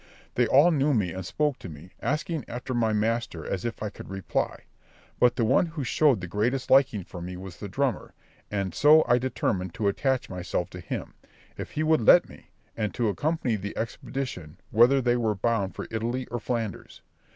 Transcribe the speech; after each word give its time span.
They 0.33 0.47
all 0.47 0.71
knew 0.71 0.95
me 0.95 1.11
and 1.11 1.23
spoke 1.23 1.59
to 1.59 1.69
me, 1.69 1.91
asking 2.01 2.45
after 2.47 2.73
my 2.73 2.91
master 2.91 3.45
as 3.45 3.63
if 3.65 3.83
I 3.83 3.91
could 3.91 4.09
reply; 4.09 4.63
but 5.19 5.35
the 5.35 5.45
one 5.45 5.67
who 5.67 5.83
showed 5.83 6.21
the 6.21 6.25
greatest 6.27 6.71
liking 6.71 7.03
for 7.03 7.21
me 7.21 7.37
was 7.37 7.57
the 7.57 7.69
drummer, 7.69 8.15
and 8.49 8.73
so 8.73 9.05
I 9.07 9.19
determined 9.19 9.75
to 9.75 9.87
attach 9.87 10.27
myself 10.27 10.71
to 10.71 10.79
him, 10.79 11.13
if 11.55 11.69
he 11.73 11.83
would 11.83 12.01
let 12.01 12.27
me, 12.27 12.49
and 12.75 12.95
to 12.95 13.09
accompany 13.09 13.57
the 13.57 13.77
expedition 13.77 14.57
whether 14.71 15.01
they 15.01 15.17
were 15.17 15.35
bound 15.35 15.75
for 15.75 15.87
Italy 15.91 16.25
or 16.31 16.39
Flanders. 16.39 17.03